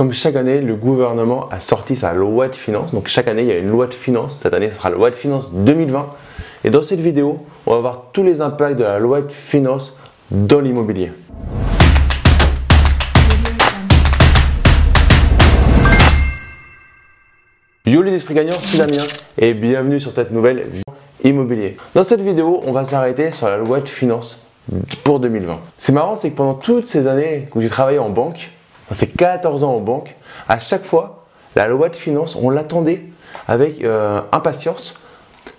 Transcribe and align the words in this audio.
Comme 0.00 0.14
chaque 0.14 0.36
année, 0.36 0.62
le 0.62 0.76
gouvernement 0.76 1.46
a 1.50 1.60
sorti 1.60 1.94
sa 1.94 2.14
loi 2.14 2.48
de 2.48 2.56
finances. 2.56 2.90
Donc 2.94 3.06
chaque 3.06 3.28
année, 3.28 3.42
il 3.42 3.48
y 3.48 3.52
a 3.52 3.58
une 3.58 3.68
loi 3.68 3.86
de 3.86 3.92
finances. 3.92 4.38
Cette 4.38 4.54
année, 4.54 4.70
ce 4.70 4.76
sera 4.76 4.88
la 4.88 4.96
loi 4.96 5.10
de 5.10 5.14
finances 5.14 5.52
2020. 5.52 6.08
Et 6.64 6.70
dans 6.70 6.80
cette 6.80 7.00
vidéo, 7.00 7.44
on 7.66 7.72
va 7.72 7.80
voir 7.80 8.04
tous 8.10 8.22
les 8.22 8.40
impacts 8.40 8.78
de 8.78 8.82
la 8.82 8.98
loi 8.98 9.20
de 9.20 9.30
finances 9.30 9.94
dans 10.30 10.60
l'immobilier. 10.60 11.12
Yo 17.84 18.00
les 18.00 18.14
esprits 18.14 18.32
gagnants, 18.32 18.56
c'est 18.56 18.78
Damien 18.78 19.04
et 19.36 19.52
bienvenue 19.52 20.00
sur 20.00 20.12
cette 20.12 20.30
nouvelle 20.30 20.62
vidéo 20.62 20.94
immobilier. 21.24 21.76
Dans 21.94 22.04
cette 22.04 22.22
vidéo, 22.22 22.62
on 22.64 22.72
va 22.72 22.86
s'arrêter 22.86 23.32
sur 23.32 23.48
la 23.48 23.58
loi 23.58 23.80
de 23.80 23.88
finances 23.90 24.46
pour 25.04 25.20
2020. 25.20 25.60
C'est 25.76 25.92
marrant, 25.92 26.16
c'est 26.16 26.30
que 26.30 26.36
pendant 26.36 26.54
toutes 26.54 26.86
ces 26.86 27.06
années 27.06 27.48
où 27.54 27.60
j'ai 27.60 27.68
travaillé 27.68 27.98
en 27.98 28.08
banque, 28.08 28.48
ces 28.92 29.06
14 29.06 29.64
ans 29.64 29.74
en 29.74 29.80
banque, 29.80 30.16
à 30.48 30.58
chaque 30.58 30.84
fois, 30.84 31.24
la 31.56 31.68
loi 31.68 31.88
de 31.88 31.96
finances, 31.96 32.36
on 32.36 32.50
l'attendait 32.50 33.04
avec 33.48 33.82
euh, 33.84 34.20
impatience 34.32 34.94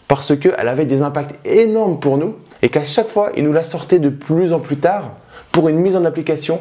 parce 0.08 0.35
qu'elle 0.35 0.67
avait 0.67 0.85
des 0.85 1.02
impacts 1.02 1.36
énormes 1.45 1.99
pour 1.99 2.17
nous 2.17 2.36
et 2.62 2.70
qu'à 2.70 2.84
chaque 2.84 3.08
fois, 3.08 3.31
il 3.36 3.44
nous 3.44 3.53
la 3.53 3.63
sortait 3.63 3.99
de 3.99 4.09
plus 4.09 4.53
en 4.53 4.59
plus 4.59 4.77
tard 4.77 5.13
pour 5.52 5.70
une 5.70 5.77
mise 5.77 5.95
en 5.95 6.05
application 6.05 6.59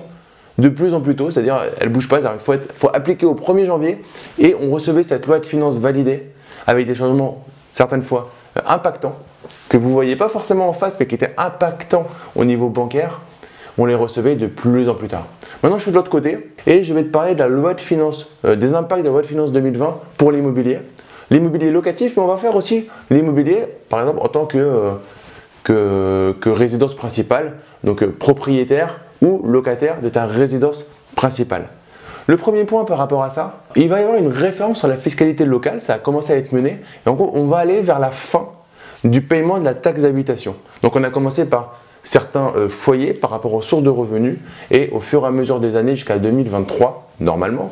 de 0.59 0.69
plus 0.69 0.95
en 0.95 1.01
plus 1.01 1.17
tôt, 1.17 1.31
c'est-à-dire 1.31 1.61
elle 1.79 1.89
ne 1.89 1.93
bouge 1.95 2.09
pas, 2.09 2.21
il 2.21 2.39
faut, 2.39 2.55
faut, 2.77 2.91
appliquer 2.93 3.25
au 3.25 3.35
1er 3.35 3.67
janvier 3.67 4.03
et 4.39 4.55
on 4.61 4.71
recevait 4.71 5.03
cette 5.03 5.27
loi 5.27 5.39
de 5.39 5.47
finances 5.47 5.77
validée 5.77 6.31
avec 6.67 6.87
des 6.87 6.95
changements 6.95 7.45
certaines 7.73 8.03
fois 8.03 8.31
euh, 8.59 8.61
impactants 8.67 9.17
que 9.69 9.77
vous 9.77 9.89
ne 9.89 9.95
voyez 9.95 10.17
pas 10.17 10.29
forcément 10.29 10.69
en 10.69 10.73
face 10.73 10.99
mais 11.01 11.07
qui 11.07 11.15
étaient 11.15 11.35
impactants 11.39 12.07
au 12.37 12.45
niveau 12.45 12.69
bancaire, 12.69 13.21
on 13.79 13.87
les 13.87 13.95
recevait 13.95 14.37
de 14.37 14.47
plus 14.47 14.89
en 14.89 14.95
plus 14.95 15.09
tard. 15.09 15.27
Maintenant, 15.63 15.77
je 15.77 15.83
suis 15.83 15.91
de 15.91 15.97
l'autre 15.97 16.11
côté 16.11 16.53
et 16.67 16.85
je 16.85 16.95
vais 16.95 17.03
te 17.03 17.11
parler 17.11 17.35
de 17.35 17.39
la 17.39 17.49
loi 17.49 17.75
de 17.75 17.81
finances, 17.81 18.27
euh, 18.47 18.57
des 18.57 18.73
impacts 18.73 19.03
de 19.03 19.07
la 19.07 19.13
loi 19.13 19.23
de 19.23 19.27
finances 19.27 19.53
2020 19.53 20.01
pour 20.17 20.33
l'immobilier. 20.33 20.79
L'immobilier 21.31 21.71
locatif, 21.71 22.17
mais 22.17 22.23
on 22.23 22.27
va 22.27 22.39
faire 22.39 22.57
aussi 22.57 22.89
l'immobilier, 23.11 23.67
par 23.91 24.01
exemple, 24.01 24.21
en 24.23 24.29
tant 24.29 24.47
que, 24.47 24.59
euh, 25.69 26.33
que, 26.33 26.49
résidence 26.49 26.95
principale, 26.95 27.57
donc 27.85 28.03
euh, 28.03 28.09
propriétaire 28.09 29.01
ou 29.21 29.43
locataire 29.47 30.01
de 30.01 30.09
ta 30.09 30.25
résidence 30.25 30.87
principale. 31.15 31.67
Le 32.27 32.39
premier 32.39 32.65
point 32.65 32.85
par 32.85 32.97
rapport 32.97 33.23
à 33.23 33.29
ça, 33.29 33.61
il 33.77 33.89
va 33.89 34.01
y 34.01 34.03
avoir 34.03 34.17
une 34.19 34.29
référence 34.29 34.79
sur 34.79 34.89
la 34.89 34.97
fiscalité 34.97 35.45
locale, 35.45 35.83
ça 35.83 35.95
a 35.95 35.99
commencé 35.99 36.33
à 36.33 36.37
être 36.37 36.53
mené, 36.53 36.79
et 37.05 37.09
en 37.09 37.13
gros, 37.13 37.31
on 37.35 37.45
va 37.45 37.59
aller 37.59 37.83
vers 37.83 37.99
la 37.99 38.11
fin 38.11 38.49
du 39.05 39.21
paiement 39.21 39.59
de 39.59 39.65
la 39.65 39.75
taxe 39.75 40.03
d'habitation. 40.03 40.57
Donc 40.83 40.97
on 40.97 41.05
a 41.05 41.11
commencé 41.11 41.45
par 41.45 41.80
certains 42.05 42.53
euh, 42.57 42.69
foyers 42.69 43.13
par 43.13 43.31
rapport 43.31 43.55
aux 43.55 43.63
sources 43.63 43.83
de 43.83 43.91
revenus 43.91 44.39
et 44.71 44.91
au 44.93 45.01
fur 45.01 45.25
et 45.25 45.27
à 45.27 45.31
mesure 45.31 45.61
des 45.61 45.77
années 45.77 45.97
jusqu'à 45.97 46.19
2023, 46.19 47.11
normalement, 47.21 47.71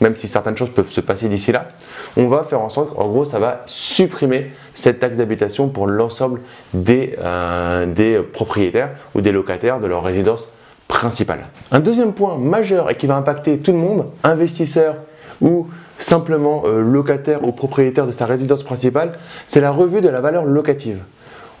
même 0.00 0.16
si 0.16 0.28
certaines 0.28 0.56
choses 0.56 0.70
peuvent 0.70 0.90
se 0.90 1.00
passer 1.00 1.28
d'ici 1.28 1.52
là, 1.52 1.68
on 2.16 2.28
va 2.28 2.44
faire 2.44 2.60
en 2.60 2.68
sorte 2.68 2.94
qu'en 2.94 3.08
gros 3.08 3.24
ça 3.24 3.38
va 3.38 3.62
supprimer 3.66 4.50
cette 4.74 5.00
taxe 5.00 5.18
d'habitation 5.18 5.68
pour 5.68 5.86
l'ensemble 5.86 6.40
des, 6.72 7.16
euh, 7.18 8.22
propriétaires 8.32 8.90
ou 9.14 9.20
des 9.20 9.32
locataires 9.32 9.80
de 9.80 9.86
leur 9.86 10.02
résidence 10.02 10.48
principale. 10.88 11.46
Un 11.70 11.80
deuxième 11.80 12.12
point 12.12 12.36
majeur 12.36 12.90
et 12.90 12.96
qui 12.96 13.06
va 13.06 13.16
impacter 13.16 13.58
tout 13.58 13.72
le 13.72 13.78
monde, 13.78 14.06
investisseurs 14.22 14.96
ou 15.40 15.68
simplement 15.98 16.62
euh, 16.66 16.82
locataire 16.82 17.44
ou 17.44 17.52
propriétaire 17.52 18.06
de 18.06 18.12
sa 18.12 18.26
résidence 18.26 18.62
principale, 18.62 19.12
c'est 19.48 19.60
la 19.60 19.70
revue 19.70 20.00
de 20.00 20.08
la 20.08 20.20
valeur 20.20 20.44
locative. 20.44 20.98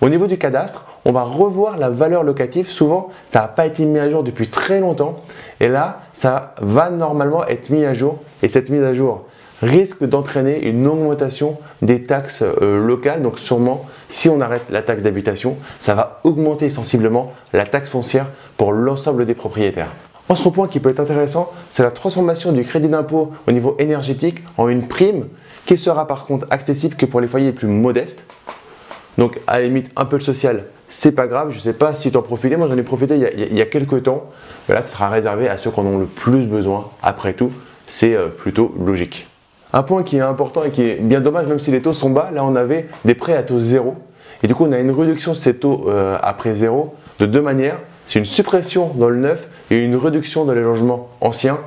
Au 0.00 0.08
niveau 0.08 0.26
du 0.26 0.38
cadastre, 0.38 0.86
on 1.04 1.12
va 1.12 1.22
revoir 1.22 1.78
la 1.78 1.88
valeur 1.88 2.24
locative. 2.24 2.68
Souvent, 2.68 3.10
ça 3.28 3.40
n'a 3.40 3.48
pas 3.48 3.66
été 3.66 3.84
mis 3.84 3.98
à 3.98 4.10
jour 4.10 4.22
depuis 4.22 4.48
très 4.48 4.80
longtemps. 4.80 5.22
Et 5.60 5.68
là, 5.68 6.00
ça 6.12 6.54
va 6.60 6.90
normalement 6.90 7.46
être 7.46 7.70
mis 7.70 7.84
à 7.84 7.94
jour. 7.94 8.18
Et 8.42 8.48
cette 8.48 8.70
mise 8.70 8.82
à 8.82 8.94
jour 8.94 9.24
risque 9.62 10.04
d'entraîner 10.04 10.68
une 10.68 10.86
augmentation 10.86 11.56
des 11.82 12.02
taxes 12.02 12.42
euh, 12.42 12.84
locales. 12.84 13.22
Donc 13.22 13.38
sûrement, 13.38 13.86
si 14.10 14.28
on 14.28 14.40
arrête 14.40 14.64
la 14.70 14.82
taxe 14.82 15.02
d'habitation, 15.02 15.56
ça 15.78 15.94
va 15.94 16.20
augmenter 16.24 16.70
sensiblement 16.70 17.32
la 17.52 17.64
taxe 17.64 17.88
foncière 17.88 18.26
pour 18.56 18.72
l'ensemble 18.72 19.24
des 19.26 19.34
propriétaires. 19.34 19.92
Autre 20.28 20.50
point 20.50 20.68
qui 20.68 20.80
peut 20.80 20.90
être 20.90 21.00
intéressant, 21.00 21.52
c'est 21.70 21.82
la 21.82 21.90
transformation 21.90 22.52
du 22.52 22.64
crédit 22.64 22.88
d'impôt 22.88 23.32
au 23.46 23.52
niveau 23.52 23.76
énergétique 23.78 24.42
en 24.56 24.68
une 24.68 24.88
prime 24.88 25.26
qui 25.66 25.76
sera 25.76 26.06
par 26.06 26.26
contre 26.26 26.46
accessible 26.50 26.96
que 26.96 27.06
pour 27.06 27.20
les 27.20 27.28
foyers 27.28 27.46
les 27.46 27.52
plus 27.52 27.68
modestes. 27.68 28.24
Donc 29.18 29.40
à 29.46 29.60
la 29.60 29.66
limite, 29.66 29.90
un 29.96 30.04
peu 30.04 30.18
de 30.18 30.22
social, 30.22 30.64
c'est 30.88 31.12
pas 31.12 31.26
grave. 31.26 31.50
Je 31.50 31.56
ne 31.56 31.60
sais 31.60 31.72
pas 31.72 31.94
si 31.94 32.10
tu 32.10 32.16
en 32.16 32.22
profitais. 32.22 32.56
Moi, 32.56 32.68
j'en 32.68 32.76
ai 32.76 32.82
profité 32.82 33.16
il 33.16 33.56
y, 33.56 33.60
a, 33.60 33.66
quelques 33.66 34.04
temps. 34.04 34.30
Mais 34.68 34.74
là, 34.74 34.82
ce 34.82 34.92
sera 34.92 35.08
réservé 35.08 35.48
à 35.48 35.56
ceux 35.56 35.70
qui 35.70 35.80
en 35.80 35.86
ont 35.86 35.98
le 35.98 36.06
plus 36.06 36.46
besoin. 36.46 36.90
Après 37.02 37.32
tout, 37.32 37.52
c'est 37.86 38.14
euh, 38.14 38.28
plutôt 38.28 38.74
logique. 38.84 39.26
Un 39.72 39.82
point 39.82 40.04
qui 40.04 40.16
est 40.16 40.20
important 40.20 40.62
et 40.62 40.70
qui 40.70 40.82
est 40.82 40.94
bien 40.96 41.20
dommage, 41.20 41.46
même 41.46 41.58
si 41.58 41.72
les 41.72 41.82
taux 41.82 41.92
sont 41.92 42.10
bas, 42.10 42.30
là, 42.32 42.44
on 42.44 42.54
avait 42.54 42.86
des 43.04 43.14
prêts 43.14 43.34
à 43.34 43.42
taux 43.42 43.58
zéro. 43.58 43.96
Et 44.42 44.46
du 44.46 44.54
coup, 44.54 44.66
on 44.66 44.72
a 44.72 44.78
une 44.78 44.90
réduction 44.90 45.32
de 45.32 45.36
ces 45.36 45.54
taux 45.54 45.86
euh, 45.88 46.16
après 46.22 46.54
zéro 46.54 46.94
de 47.18 47.26
deux 47.26 47.42
manières. 47.42 47.78
C'est 48.06 48.18
une 48.18 48.24
suppression 48.24 48.92
dans 48.94 49.08
le 49.08 49.16
neuf 49.16 49.48
et 49.70 49.82
une 49.82 49.96
réduction 49.96 50.44
dans 50.44 50.52
les 50.52 50.62
logements 50.62 51.08
anciens. 51.20 51.58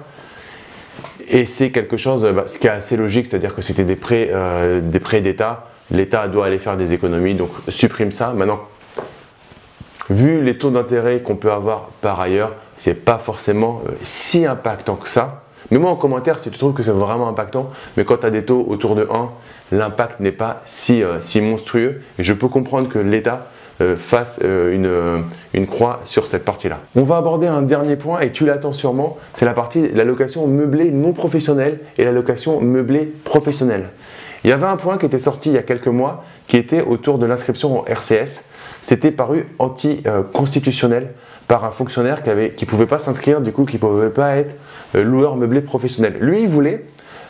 Et 1.28 1.46
c'est 1.46 1.72
quelque 1.72 1.98
chose, 1.98 2.24
bah, 2.34 2.44
ce 2.46 2.58
qui 2.58 2.68
est 2.68 2.70
assez 2.70 2.96
logique, 2.96 3.28
c'est-à-dire 3.30 3.54
que 3.54 3.62
c'était 3.62 3.84
des 3.84 3.98
prêts, 3.98 4.30
euh, 4.32 4.80
des 4.82 5.00
prêts 5.00 5.20
d'État 5.20 5.66
l'État 5.92 6.28
doit 6.28 6.46
aller 6.46 6.60
faire 6.60 6.78
des 6.78 6.94
économies, 6.94 7.36
donc 7.36 7.50
supprime 7.70 8.12
ça. 8.12 8.34
Maintenant, 8.34 8.60
vu 10.10 10.44
les 10.44 10.58
taux 10.58 10.70
d'intérêt 10.70 11.22
qu'on 11.22 11.36
peut 11.36 11.52
avoir 11.52 11.90
par 12.02 12.20
ailleurs, 12.20 12.54
c'est 12.78 12.94
pas 12.94 13.18
forcément 13.18 13.82
euh, 13.88 13.92
si 14.04 14.46
impactant 14.46 14.96
que 14.96 15.10
ça. 15.10 15.44
Mais 15.72 15.80
moi 15.80 15.92
en 15.92 15.96
commentaire 15.96 16.40
si 16.40 16.50
tu 16.50 16.58
trouves 16.58 16.74
que 16.74 16.84
c'est 16.84 16.92
vraiment 16.92 17.28
impactant, 17.28 17.72
mais 17.98 18.06
quand 18.06 18.18
tu 18.18 18.26
as 18.26 18.30
des 18.30 18.46
taux 18.46 18.66
autour 18.70 18.96
de 18.96 19.08
1, 19.12 19.30
l'impact 19.74 20.20
n'est 20.20 20.32
pas 20.32 20.62
si, 20.66 21.04
euh, 21.04 21.20
si 21.20 21.42
monstrueux. 21.42 22.02
Et 22.20 22.24
je 22.24 22.34
peux 22.34 22.48
comprendre 22.48 22.88
que 22.88 23.00
l'État 23.00 23.48
euh, 23.82 23.96
fasse 23.96 24.40
une, 24.42 25.24
une, 25.54 25.68
croix 25.68 26.00
sur 26.06 26.28
cette 26.28 26.46
partie-là. 26.46 26.80
On 26.96 27.04
va 27.04 27.18
aborder 27.18 27.48
un 27.48 27.62
dernier 27.62 27.96
point 27.96 28.22
et 28.22 28.32
tu 28.32 28.46
l'attends 28.46 28.74
sûrement, 28.74 29.18
c'est 29.34 29.46
la 29.46 29.54
partie 29.54 29.90
la 29.90 30.04
location 30.04 30.48
meublée 30.48 30.90
non 30.90 31.14
professionnelle 31.14 31.80
et 31.98 32.06
la 32.06 32.12
location 32.12 32.62
meublée 32.62 33.12
professionnelle. 33.24 33.90
Il 34.44 34.50
y 34.50 34.54
avait 34.54 34.66
un 34.66 34.78
point 34.78 34.98
qui 34.98 35.06
était 35.06 35.20
sorti 35.20 35.50
il 35.50 35.56
y 35.56 35.58
a 35.58 35.64
quelques 35.64 35.88
mois 35.88 36.24
qui 36.48 36.58
était 36.58 36.82
autour 36.82 37.18
de 37.18 37.26
l'inscription 37.26 37.80
en 37.80 37.86
RCS. 37.86 38.44
C'était 38.82 39.12
paru 39.12 39.48
anti-constitutionnel 39.60 41.14
par 41.48 41.66
un 41.66 41.72
fonctionnaire 41.72 42.24
qui 42.24 42.30
ne 42.30 42.48
qui 42.48 42.66
pouvait 42.66 42.86
pas 42.86 43.00
s'inscrire, 43.00 43.42
du 43.42 43.52
coup, 43.52 43.66
qui 43.66 43.76
ne 43.76 43.82
pouvait 43.82 44.10
pas 44.10 44.36
être 44.38 44.56
euh, 44.96 45.04
loueur 45.04 45.36
meublé 45.36 45.62
professionnel. 45.62 46.18
Lui, 46.20 46.44
il 46.44 46.50
voulait 46.50 46.86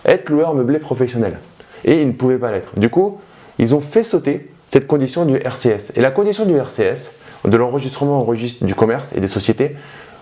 être 0.06 0.29
loueur 0.29 0.53
meublé 0.56 0.79
professionnel 0.79 1.38
et 1.85 2.01
il 2.01 2.07
ne 2.07 2.13
pouvait 2.13 2.38
pas 2.38 2.51
l'être. 2.51 2.78
Du 2.78 2.90
coup, 2.90 3.19
ils 3.59 3.75
ont 3.75 3.81
fait 3.81 4.03
sauter 4.03 4.50
cette 4.69 4.88
condition 4.88 5.25
du 5.25 5.38
RCS. 5.38 5.94
Et 5.96 6.01
la 6.01 6.12
condition 6.12 6.46
du 6.46 6.56
RCS, 6.56 7.12
de 7.46 7.57
l'enregistrement 7.57 8.22
au 8.22 8.23
registre 8.23 8.66
du 8.66 8.75
commerce 8.75 9.12
et 9.16 9.22
des 9.22 9.28
sociétés, 9.28 9.75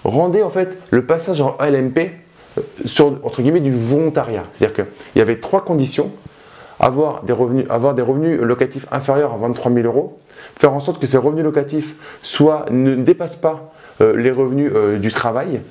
rendait 0.03 0.44
en 0.44 0.50
fait 0.50 0.78
le 0.91 1.06
passage 1.06 1.41
en 1.41 1.57
LMP 1.59 2.12
euh, 2.57 2.62
sur 2.85 3.19
entre 3.24 3.41
guillemets 3.41 3.62
du 3.62 3.74
volontariat. 3.74 4.44
C'est-à-dire 4.53 4.75
qu'il 4.75 5.19
y 5.19 5.22
avait 5.22 5.40
trois 5.40 5.63
conditions 5.63 6.12
avoir 6.80 7.24
des 7.24 7.34
revenus, 7.34 7.66
avoir 7.69 7.94
des 7.94 8.02
revenus 8.02 8.40
locatifs 8.40 8.86
inférieurs 8.91 9.34
à 9.34 9.38
23 9.38 9.72
000 9.72 9.86
euros, 9.86 10.19
faire 10.58 10.74
en 10.74 10.80
sorte 10.80 11.00
que 11.00 11.08
ces 11.08 11.18
revenus 11.18 11.44
locatifs 11.44 11.96
soit, 12.24 12.66
ne 12.72 12.96
dépassent 12.96 13.36
pas 13.36 13.74
euh, 14.02 14.16
les 14.16 14.31
revenus 14.31 14.72
euh, 14.74 14.97
du 14.97 15.12
travail 15.12 15.62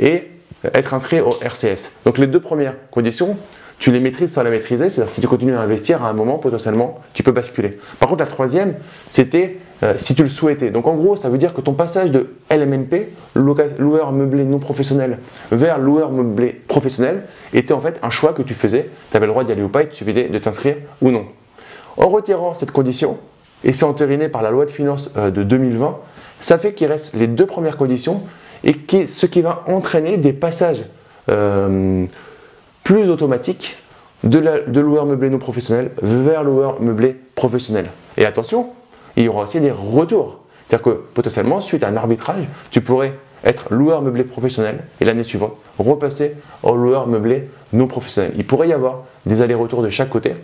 et 0.00 0.30
être 0.72 0.94
inscrit 0.94 1.20
au 1.20 1.30
RCS. 1.42 1.90
Donc 2.04 2.18
les 2.18 2.26
deux 2.26 2.40
premières 2.40 2.74
conditions, 2.90 3.36
tu 3.78 3.90
les 3.90 4.00
maîtrises 4.00 4.32
sans 4.32 4.42
la 4.42 4.50
maîtriser, 4.50 4.88
c'est-à-dire 4.88 5.12
si 5.12 5.20
tu 5.20 5.28
continues 5.28 5.54
à 5.54 5.60
investir, 5.60 6.02
à 6.02 6.08
un 6.08 6.12
moment, 6.12 6.38
potentiellement, 6.38 7.00
tu 7.12 7.22
peux 7.22 7.32
basculer. 7.32 7.78
Par 8.00 8.08
contre, 8.08 8.20
la 8.20 8.26
troisième, 8.26 8.74
c'était 9.08 9.58
euh, 9.82 9.94
si 9.96 10.14
tu 10.14 10.22
le 10.22 10.28
souhaitais. 10.28 10.70
Donc 10.70 10.86
en 10.86 10.94
gros, 10.94 11.16
ça 11.16 11.28
veut 11.28 11.38
dire 11.38 11.52
que 11.52 11.60
ton 11.60 11.72
passage 11.72 12.10
de 12.10 12.34
LMNP, 12.50 13.08
loueur 13.34 14.12
meublé 14.12 14.44
non 14.44 14.58
professionnel, 14.58 15.18
vers 15.50 15.78
loueur 15.78 16.10
meublé 16.10 16.52
professionnel, 16.68 17.24
était 17.52 17.74
en 17.74 17.80
fait 17.80 17.98
un 18.02 18.10
choix 18.10 18.32
que 18.32 18.42
tu 18.42 18.54
faisais. 18.54 18.88
Tu 19.10 19.16
avais 19.16 19.26
le 19.26 19.32
droit 19.32 19.44
d'y 19.44 19.52
aller 19.52 19.62
ou 19.62 19.68
pas, 19.68 19.82
il 19.82 19.88
te 19.88 19.94
suffisait 19.94 20.28
de 20.28 20.38
t'inscrire 20.38 20.76
ou 21.02 21.10
non. 21.10 21.26
En 21.96 22.08
retirant 22.08 22.54
cette 22.54 22.70
condition, 22.70 23.18
et 23.64 23.72
c'est 23.72 23.84
entériné 23.84 24.28
par 24.28 24.42
la 24.42 24.50
loi 24.50 24.64
de 24.64 24.70
finances 24.70 25.10
euh, 25.16 25.30
de 25.30 25.42
2020, 25.42 25.96
ça 26.40 26.58
fait 26.58 26.74
qu'il 26.74 26.88
reste 26.88 27.14
les 27.14 27.26
deux 27.26 27.46
premières 27.46 27.76
conditions, 27.76 28.22
et 28.62 28.76
ce 29.06 29.26
qui 29.26 29.42
va 29.42 29.64
entraîner 29.66 30.16
des 30.16 30.32
passages 30.32 30.84
euh, 31.28 32.04
plus 32.82 33.10
automatiques 33.10 33.76
de, 34.24 34.64
de 34.66 34.80
loueur 34.80 35.06
meublé 35.06 35.30
non 35.30 35.38
professionnel 35.38 35.90
vers 36.02 36.44
loueur 36.44 36.80
meublé 36.80 37.16
professionnel. 37.34 37.86
Et 38.16 38.24
attention, 38.24 38.68
il 39.16 39.24
y 39.24 39.28
aura 39.28 39.42
aussi 39.44 39.60
des 39.60 39.70
retours. 39.70 40.40
C'est-à-dire 40.66 40.84
que 40.84 41.00
potentiellement, 41.14 41.60
suite 41.60 41.84
à 41.84 41.88
un 41.88 41.96
arbitrage, 41.96 42.44
tu 42.70 42.80
pourrais 42.80 43.14
être 43.44 43.72
loueur 43.72 44.02
meublé 44.02 44.24
professionnel 44.24 44.84
et 45.00 45.04
l'année 45.04 45.22
suivante 45.22 45.54
repasser 45.78 46.34
au 46.62 46.74
loueur 46.76 47.06
meublé 47.06 47.50
non 47.72 47.86
professionnel. 47.86 48.32
Il 48.36 48.46
pourrait 48.46 48.68
y 48.68 48.72
avoir 48.72 49.04
des 49.26 49.42
allers-retours 49.42 49.82
de 49.82 49.90
chaque 49.90 50.08
côté. 50.08 50.34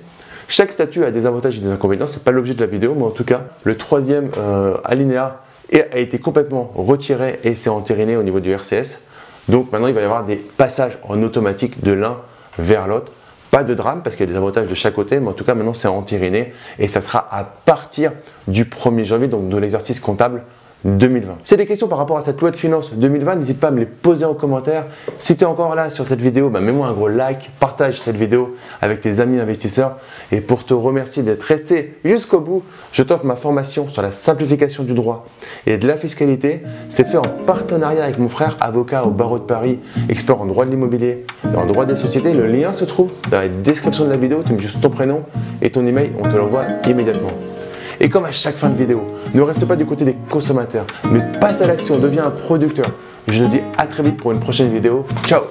Chaque 0.49 0.73
statut 0.73 1.05
a 1.05 1.11
des 1.11 1.27
avantages 1.27 1.59
et 1.59 1.61
des 1.61 1.71
inconvénients, 1.71 2.09
ce 2.09 2.19
n'est 2.19 2.25
pas 2.25 2.33
l'objet 2.33 2.55
de 2.55 2.61
la 2.61 2.67
vidéo, 2.67 2.95
mais 2.97 3.05
en 3.05 3.11
tout 3.11 3.25
cas, 3.25 3.43
le 3.63 3.77
troisième 3.77 4.31
euh, 4.37 4.77
alinéa 4.85 5.43
a 5.73 5.99
été 5.99 6.19
complètement 6.19 6.73
retiré 6.75 7.39
et 7.45 7.55
c'est 7.55 7.71
entériné 7.71 8.17
au 8.17 8.25
niveau 8.25 8.41
du 8.41 8.51
RCS. 8.51 9.03
Donc 9.49 9.71
maintenant, 9.71 9.87
il 9.87 9.95
va 9.95 10.01
y 10.01 10.05
avoir 10.05 10.25
des 10.25 10.37
passages 10.37 10.99
en 11.09 11.23
automatique 11.23 11.85
de 11.85 11.93
l'un 11.93 12.17
vers 12.59 12.89
l'autre. 12.89 13.13
Pas 13.51 13.65
de 13.65 13.75
drame 13.75 14.03
parce 14.03 14.17
qu'il 14.17 14.27
y 14.27 14.29
a 14.29 14.33
des 14.33 14.37
avantages 14.37 14.69
de 14.69 14.75
chaque 14.75 14.95
côté, 14.95 15.19
mais 15.19 15.29
en 15.29 15.33
tout 15.33 15.45
cas 15.45 15.55
maintenant 15.55 15.75
c'est 15.75 15.89
entériné 15.89 16.53
et 16.79 16.89
ça 16.89 17.01
sera 17.01 17.27
à 17.31 17.45
partir 17.45 18.13
du 18.47 18.65
1er 18.65 19.05
janvier, 19.05 19.29
donc 19.29 19.49
de 19.49 19.57
l'exercice 19.57 19.99
comptable 19.99 20.43
2020. 20.85 21.39
Si 21.45 21.57
des 21.57 21.67
questions 21.67 21.89
par 21.89 21.99
rapport 21.99 22.17
à 22.17 22.23
cette 22.23 22.41
loi 22.41 22.51
de 22.51 22.57
finances 22.57 22.93
2020, 22.95 23.37
n'hésite 23.37 23.61
pas 23.61 23.69
à 23.69 23.71
me 23.71 23.81
les 23.81 23.87
poser 23.87 24.25
en 24.25 24.35
commentaire. 24.35 24.87
Si 25.19 25.37
tu 25.37 25.45
encore 25.45 25.75
là 25.75 25.91
sur 25.91 26.07
cette 26.07 26.21
vidéo, 26.21 26.49
bah, 26.49 26.61
mets-moi 26.61 26.87
un 26.87 26.93
gros 26.93 27.09
like, 27.09 27.51
partage 27.61 28.01
cette 28.01 28.17
vidéo 28.17 28.57
avec 28.81 29.01
tes 29.01 29.21
amis 29.21 29.39
investisseurs. 29.39 29.99
Et 30.33 30.41
pour 30.41 30.65
te 30.65 30.73
remercier 30.73 31.23
d'être 31.23 31.43
resté 31.43 31.99
jusqu'au 32.05 32.41
bout, 32.41 32.63
je 32.93 33.03
t'offre 33.03 33.27
ma 33.27 33.37
formation 33.37 33.89
sur 33.89 34.03
la 34.03 34.13
simplification 34.13 34.85
du 34.85 34.95
droit 34.95 35.27
et 35.67 35.77
de 35.77 35.87
la 35.87 35.97
fiscalité. 35.97 36.63
C'est 36.89 37.07
fait 37.07 37.19
en 37.19 37.23
partenariat 37.47 38.05
avec 38.05 38.19
mon 38.19 38.29
frère, 38.29 38.57
avocat 38.61 39.05
au 39.05 39.11
barreau 39.11 39.39
de 39.39 39.45
Paris, 39.45 39.79
expert 40.09 40.41
en 40.41 40.47
droit 40.47 40.65
de 40.65 40.71
l'immobilier 40.71 41.25
et 41.53 41.57
en 41.57 41.67
droit 41.67 41.85
des 41.85 41.97
sociétés. 41.97 42.33
Le 42.33 42.47
lien 42.47 42.73
se 42.73 42.85
trouve 42.85 43.11
dans 43.31 43.39
la 43.39 43.49
description 43.49 44.05
de 44.05 44.11
la 44.11 44.17
vidéo. 44.17 44.43
Tu 44.45 44.53
mets 44.53 44.61
juste 44.61 44.81
ton 44.81 44.91
prénom 44.91 45.23
et 45.63 45.71
ton 45.71 45.87
email, 45.87 46.13
on 46.19 46.23
te 46.23 46.37
l'envoie 46.37 46.65
immédiatement. 46.89 47.31
Et 48.01 48.09
comme 48.09 48.25
à 48.25 48.33
chaque 48.33 48.57
fin 48.57 48.71
de 48.71 48.77
vidéo, 48.77 49.05
ne 49.35 49.43
reste 49.43 49.67
pas 49.67 49.77
du 49.77 49.85
côté 49.85 50.07
des 50.07 50.17
consommateurs, 50.31 50.87
mais 51.13 51.21
passe 51.39 51.61
à 51.61 51.67
l'action, 51.67 51.99
deviens 51.99 52.25
un 52.27 52.31
producteur. 52.31 52.87
Je 53.29 53.45
te 53.45 53.49
dis 53.51 53.61
à 53.77 53.87
très 53.87 54.03
vite 54.03 54.17
pour 54.17 54.33
une 54.33 54.41
prochaine 54.41 54.73
vidéo. 54.73 55.05
Ciao 55.27 55.43